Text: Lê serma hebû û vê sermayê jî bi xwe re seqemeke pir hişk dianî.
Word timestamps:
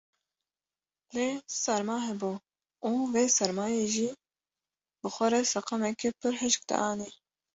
Lê 1.15 1.27
serma 1.61 1.97
hebû 2.07 2.33
û 2.89 2.91
vê 3.13 3.25
sermayê 3.37 3.85
jî 3.95 4.09
bi 4.99 5.07
xwe 5.15 5.27
re 5.33 5.41
seqemeke 5.53 6.09
pir 6.19 6.33
hişk 6.41 6.61
dianî. 6.69 7.09